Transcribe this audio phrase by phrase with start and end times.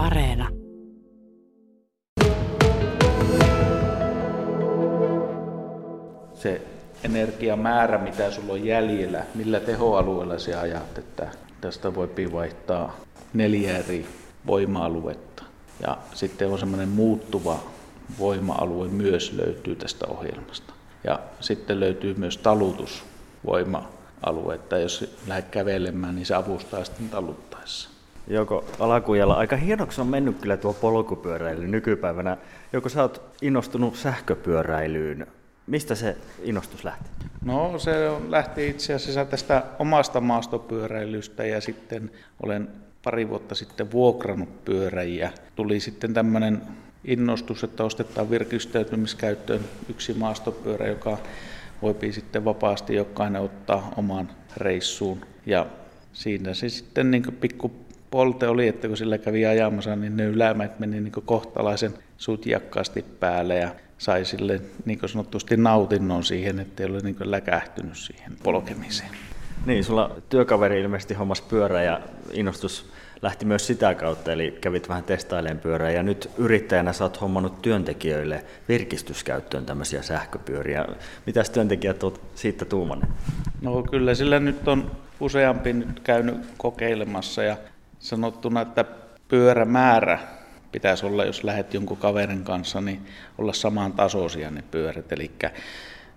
[0.00, 0.48] Areena.
[6.34, 6.62] Se
[7.04, 12.96] energiamäärä, mitä sulla on jäljellä, millä tehoalueella sä ajat, että tästä voi vaihtaa
[13.34, 14.06] neljä eri
[14.46, 15.44] voima-aluetta.
[15.82, 17.60] Ja sitten on semmoinen muuttuva
[18.18, 20.72] voima-alue myös löytyy tästä ohjelmasta.
[21.04, 27.99] Ja sitten löytyy myös talutusvoima-alue, että jos lähdet kävelemään, niin se avustaa sitten taluttaessa.
[28.30, 32.36] Joko alakujalla aika hienoksi on mennyt kyllä tuo polkupyöräily nykypäivänä.
[32.72, 35.26] Joko sä oot innostunut sähköpyöräilyyn.
[35.66, 37.04] Mistä se innostus lähti?
[37.44, 42.10] No se lähti itse asiassa tästä omasta maastopyöräilystä ja sitten
[42.42, 42.68] olen
[43.02, 45.32] pari vuotta sitten vuokrannut pyöräjiä.
[45.56, 46.62] Tuli sitten tämmöinen
[47.04, 51.18] innostus, että ostetaan virkistäytymiskäyttöön yksi maastopyörä, joka
[51.82, 55.20] voipi sitten vapaasti jokainen ottaa oman reissuun.
[55.46, 55.66] Ja
[56.12, 60.78] siinä se sitten niin pikku polte oli, että kun sillä kävi ajamassa, niin ne ylämät
[60.78, 67.16] meni niin kohtalaisen sutjakkaasti päälle ja sai sille niin sanotusti nautinnon siihen, ettei ole niin
[67.20, 69.10] läkähtynyt siihen polkemiseen.
[69.66, 72.00] Niin, sulla työkaveri ilmeisesti hommas pyörä ja
[72.32, 72.90] innostus
[73.22, 77.62] lähti myös sitä kautta, eli kävit vähän testailemaan pyörää ja nyt yrittäjänä sä oot hommannut
[77.62, 80.86] työntekijöille virkistyskäyttöön tämmöisiä sähköpyöriä.
[81.26, 83.06] Mitäs työntekijät oot siitä tuumanne?
[83.60, 84.90] No kyllä sillä nyt on
[85.20, 87.56] useampi nyt käynyt kokeilemassa ja
[88.00, 88.84] sanottuna, että
[89.28, 90.18] pyörämäärä
[90.72, 93.06] pitäisi olla, jos lähdet jonkun kaverin kanssa, niin
[93.38, 95.12] olla samaan tasoisia ne pyörät.
[95.12, 95.30] Eli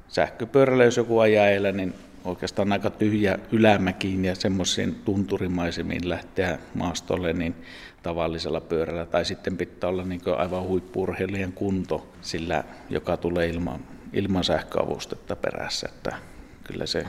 [0.07, 1.93] sähköpyörällä, jos joku ajaa niin
[2.25, 7.55] oikeastaan aika tyhjä ylämäkiin ja semmoisiin tunturimaisemiin lähteä maastolle niin
[8.03, 9.05] tavallisella pyörällä.
[9.05, 13.79] Tai sitten pitää olla niin aivan huippurheilijan kunto, sillä joka tulee ilman,
[14.13, 15.89] ilman sähköavustetta perässä.
[15.93, 16.15] Että
[16.63, 17.05] kyllä se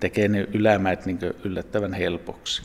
[0.00, 2.62] tekee ne ylämäet niin yllättävän helpoksi.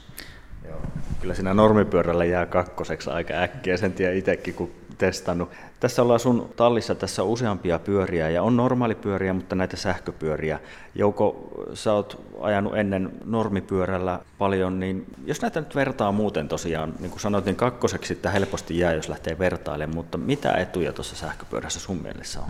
[0.67, 0.81] Joo.
[1.21, 5.49] Kyllä siinä normipyörällä jää kakkoseksi aika äkkiä, sen tiedän itsekin kun testannut.
[5.79, 10.59] Tässä ollaan sun tallissa tässä useampia pyöriä ja on normaalipyöriä, mutta näitä sähköpyöriä.
[10.95, 17.11] Jouko, sä oot ajanut ennen normipyörällä paljon, niin jos näitä nyt vertaa muuten tosiaan, niin
[17.11, 21.79] kuin sanoit, niin kakkoseksi että helposti jää, jos lähtee vertailemaan, mutta mitä etuja tuossa sähköpyörässä
[21.79, 22.47] sun mielessä on?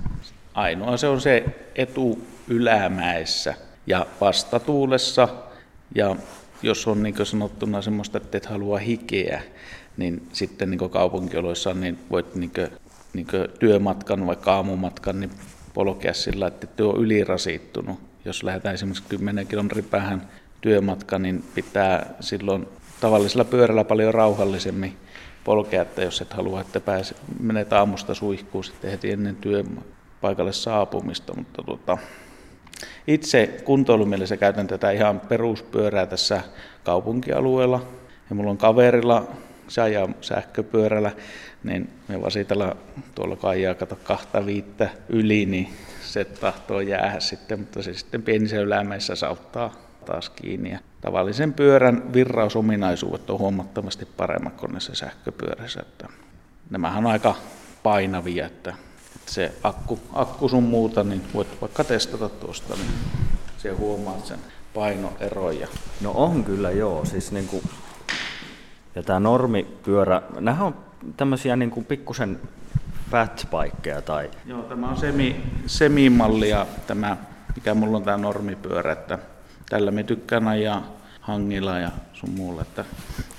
[0.53, 1.45] Ainoa se on se
[1.75, 3.53] etu ylämäessä
[3.87, 5.27] ja vastatuulessa
[5.95, 6.15] ja
[6.61, 9.41] jos on niin sanottuna semmoista, että et halua hikeä,
[9.97, 12.67] niin sitten niin kaupunkioloissa niin voit niin kuin,
[13.13, 13.27] niin
[13.59, 15.31] työmatkan vai aamumatkan niin
[15.73, 17.99] polkea sillä, että et ole ylirasittunut.
[18.25, 20.29] Jos lähdetään esimerkiksi 10 kilometrin päähän
[20.61, 22.67] työmatka, niin pitää silloin
[23.01, 24.97] tavallisella pyörällä paljon rauhallisemmin
[25.43, 31.33] polkea, että jos et halua, että pääse, menet aamusta suihkuun sitten heti ennen työpaikalle saapumista,
[31.35, 31.97] mutta tuota,
[33.07, 36.41] itse kuntoilumielessä käytän tätä ihan peruspyörää tässä
[36.83, 37.81] kaupunkialueella.
[38.29, 39.27] Ja mulla on kaverilla,
[39.67, 41.11] se ajaa sähköpyörällä,
[41.63, 42.75] niin me vasitella
[43.15, 45.69] tuolla kaijaa kato kahta viittä yli, niin
[46.01, 49.73] se tahtoo jäädä sitten, mutta se sitten pienissä ylämäissä sauttaa
[50.05, 50.71] taas kiinni.
[50.71, 55.79] Ja tavallisen pyörän virrausominaisuudet on huomattavasti paremmat kuin näissä sähköpyörässä.
[55.81, 56.07] Että
[56.69, 57.35] nämähän on aika
[57.83, 58.73] painavia, että
[59.29, 62.91] se akku, akku sun muuta, niin voit vaikka testata tuosta, niin
[63.57, 64.39] se huomaat sen
[64.73, 65.67] painoeroja.
[66.01, 67.63] No on kyllä joo, siis niin kuin,
[68.95, 70.75] ja tämä normipyörä, nämä on
[71.17, 72.39] tämmöisiä niin kuin pikkusen
[73.11, 74.31] fatbikeja tai...
[74.45, 77.17] Joo, tämä on semi, semimallia tämä,
[77.55, 79.19] mikä mulla on tämä normipyörä, että
[79.69, 80.83] tällä me tykkään ajaa
[81.21, 82.61] hangilla ja sun muulle.
[82.61, 82.85] Että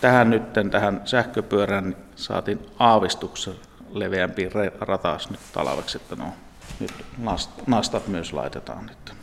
[0.00, 3.54] tähän nyt, tähän sähköpyörään saatiin aavistuksen
[3.92, 6.24] leveämpi ratas nyt talveksi, että no,
[6.80, 6.92] nyt
[7.66, 9.14] nastat myös laitetaan nyt.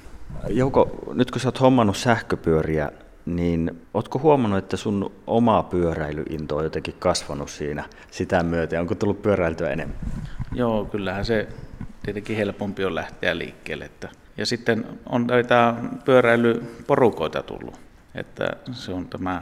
[0.50, 2.92] Jouko, nyt kun sä oot hommannut sähköpyöriä,
[3.26, 8.82] niin ootko huomannut, että sun oma pyöräilyinto on jotenkin kasvanut siinä sitä myöten?
[8.82, 9.98] Onko tullut pyöräiltyä enemmän?
[10.54, 11.48] Joo, kyllähän se
[12.04, 13.86] tietenkin helpompi on lähteä liikkeelle.
[13.86, 15.74] Että, ja sitten on näitä
[16.06, 17.80] pyöräilyporukoita tullut,
[18.16, 19.42] että se on tämä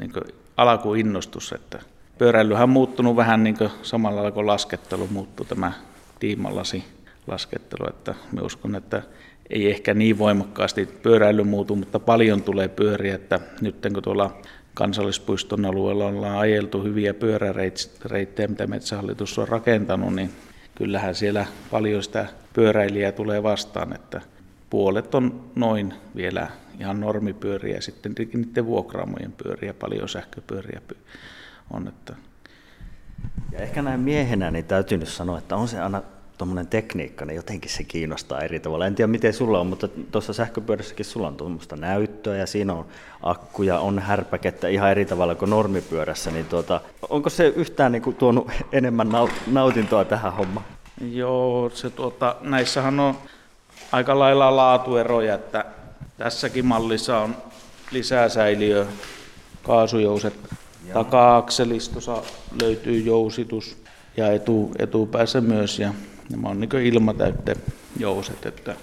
[0.00, 0.12] niin
[0.56, 1.78] alkuinnostus, että
[2.18, 5.72] pyöräilyhän on muuttunut vähän niin kuin samalla lailla kuin laskettelu muuttui tämä
[6.20, 6.84] tiimallasi
[7.26, 9.02] laskettelu, että me uskon, että
[9.50, 14.36] ei ehkä niin voimakkaasti pyöräily muutu, mutta paljon tulee pyöriä, että nyt kun tuolla
[14.74, 20.30] kansallispuiston alueella ollaan ajeltu hyviä pyöräreittejä, mitä Metsähallitus on rakentanut, niin
[20.74, 24.20] kyllähän siellä paljon sitä pyöräilijää tulee vastaan, että
[24.70, 26.48] puolet on noin vielä
[26.80, 30.80] ihan normipyöriä, sitten niiden vuokraamojen pyöriä, paljon sähköpyöriä
[31.70, 31.88] on.
[31.88, 32.14] Että...
[33.52, 36.02] Ja ehkä näin miehenä niin täytyy nyt sanoa, että on se aina
[36.38, 38.86] tuommoinen tekniikka, niin jotenkin se kiinnostaa eri tavalla.
[38.86, 42.86] En tiedä miten sulla on, mutta tuossa sähköpyörässäkin sulla on tuommoista näyttöä ja siinä on
[43.22, 46.30] akkuja, on härpäkettä ihan eri tavalla kuin normipyörässä.
[46.30, 49.08] Niin tuota, onko se yhtään niin kuin tuonut enemmän
[49.46, 50.66] nautintoa tähän hommaan?
[51.00, 53.18] Joo, se tuota, näissähän on
[53.92, 55.64] aika lailla laatueroja, että
[56.18, 57.36] tässäkin mallissa on
[57.90, 58.86] lisää säiliö,
[59.62, 60.34] kaasujouset,
[60.92, 62.22] taka-akselistossa
[62.62, 63.76] löytyy jousitus
[64.16, 65.94] ja etu, etupäässä myös ja
[66.30, 67.56] nämä on niin ilmatäytte
[67.98, 68.74] jouset, että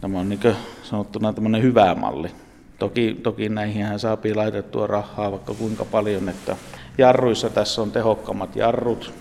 [0.00, 0.40] tämä on niin
[0.82, 2.30] sanottuna tämmöinen hyvä malli.
[2.78, 6.56] Toki, toki näihin saa laitettua rahaa vaikka kuinka paljon, että
[6.98, 9.12] jarruissa tässä on tehokkaammat jarrut.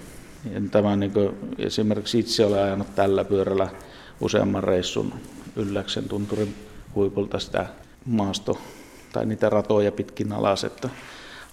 [0.53, 1.13] Ja tämä niin
[1.57, 3.67] esimerkiksi itse olen ajanut tällä pyörällä
[4.21, 5.13] useamman reissun
[5.55, 6.55] Ylläksen tunturin
[6.95, 7.65] huipulta sitä
[8.05, 8.57] maasto
[9.13, 10.89] tai niitä ratoja pitkin alas, että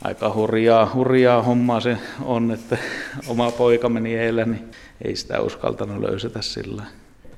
[0.05, 2.79] aika hurjaa, hurjaa hommaa se on, että
[3.29, 4.71] oma poika meni eilen, niin
[5.05, 6.83] ei sitä uskaltanut löysätä sillä.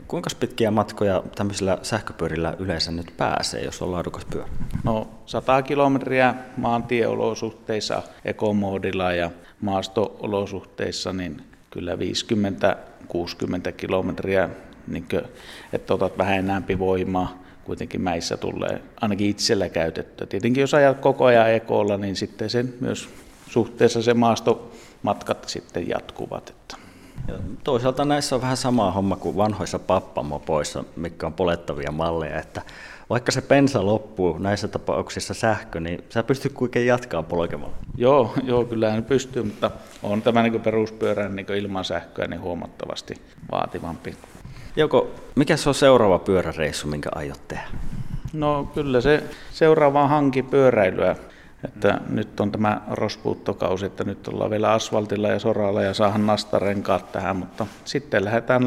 [0.09, 4.49] Kuinka pitkiä matkoja tämmöisillä sähköpyörillä yleensä nyt pääsee, jos on laadukas pyörä?
[4.85, 9.31] No 100 kilometriä maantieolosuhteissa, ekomoodilla ja
[9.61, 11.97] maastoolosuhteissa, niin kyllä 50-60
[13.77, 14.49] kilometriä,
[14.87, 15.23] niin kuin,
[15.73, 20.27] että otat vähän enemmän voimaa kuitenkin mäissä tulee ainakin itsellä käytettyä.
[20.27, 23.09] Tietenkin jos ajat koko ajan ekolla, niin sitten sen myös
[23.49, 26.51] suhteessa se maastomatkat sitten jatkuvat.
[26.51, 26.77] Että.
[27.29, 32.63] Ja toisaalta näissä on vähän sama homma kuin vanhoissa pappamopoissa, mikä on polettavia malleja, että
[33.11, 37.77] vaikka se pensa loppuu näissä tapauksissa sähkö, niin sä pystyt kuitenkin jatkaa polkemalla.
[37.97, 39.71] Joo, joo kyllä en pysty, mutta
[40.03, 43.15] on tämä niin peruspyörän niin ilman sähköä niin huomattavasti
[43.51, 44.17] vaativampi
[44.77, 47.65] Joko, mikä se on seuraava pyöräreissu, minkä aiot tehdä?
[48.33, 49.23] No kyllä se
[49.53, 51.17] seuraava hanki pyöräilyä.
[51.65, 52.15] Että mm.
[52.15, 57.37] nyt on tämä rospuuttokausi, että nyt ollaan vielä asfaltilla ja soralla ja saahan nastarenkaat tähän,
[57.37, 58.63] mutta sitten lähdetään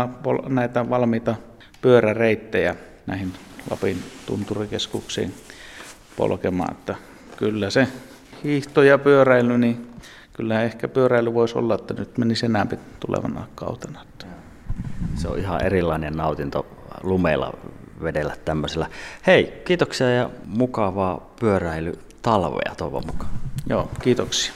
[0.47, 1.35] näitä valmiita
[1.81, 2.75] pyöräreittejä
[3.07, 3.33] näihin
[3.69, 5.33] Lapin tunturikeskuksiin
[6.17, 6.71] polkemaan.
[6.71, 6.95] Että
[7.37, 7.87] kyllä se
[8.43, 9.87] hiihto ja pyöräily, niin
[10.33, 12.67] kyllä ehkä pyöräily voisi olla, että nyt menisi enää
[12.99, 14.05] tulevana kautena.
[15.15, 16.65] Se on ihan erilainen nautinto
[17.03, 17.53] lumeilla
[18.03, 18.87] vedellä tämmöisellä.
[19.27, 23.31] Hei, kiitoksia ja mukavaa pyöräily talvea toivon mukaan.
[23.69, 24.53] Joo, kiitoksia.